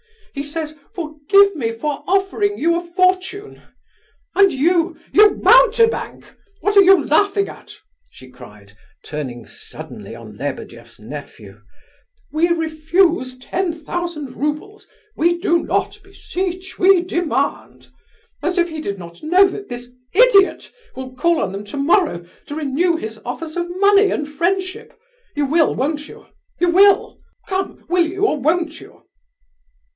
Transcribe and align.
He 0.33 0.41
says, 0.43 0.75
'Forgive 0.95 1.55
me 1.55 1.73
for 1.73 2.03
offering 2.07 2.57
you 2.57 2.75
a 2.75 2.79
fortune.' 2.79 3.61
And 4.33 4.51
you, 4.51 4.97
you 5.11 5.35
mountebank, 5.35 6.23
what 6.61 6.75
are 6.77 6.81
you 6.81 7.05
laughing 7.05 7.49
at?" 7.49 7.73
she 8.09 8.29
cried, 8.31 8.71
turning 9.03 9.45
suddenly 9.45 10.15
on 10.15 10.37
Lebedeff's 10.37 10.99
nephew. 10.99 11.61
"'We 12.31 12.47
refuse 12.47 13.37
ten 13.37 13.73
thousand 13.73 14.35
roubles; 14.37 14.87
we 15.17 15.37
do 15.37 15.61
not 15.61 15.99
beseech, 16.01 16.79
we 16.79 17.03
demand!' 17.03 17.89
As 18.41 18.57
if 18.57 18.69
he 18.69 18.81
did 18.81 18.97
not 18.97 19.21
know 19.21 19.47
that 19.49 19.67
this 19.69 19.91
idiot 20.13 20.71
will 20.95 21.13
call 21.13 21.39
on 21.41 21.51
them 21.51 21.65
tomorrow 21.65 22.25
to 22.47 22.55
renew 22.55 22.95
his 22.95 23.19
offers 23.25 23.55
of 23.57 23.67
money 23.81 24.09
and 24.09 24.27
friendship. 24.27 24.97
You 25.35 25.45
will, 25.45 25.75
won't 25.75 26.07
you? 26.07 26.25
You 26.57 26.69
will? 26.69 27.19
Come, 27.47 27.85
will 27.89 28.07
you, 28.07 28.25
or 28.25 28.39
won't 28.39 28.79
you?" 28.79 29.03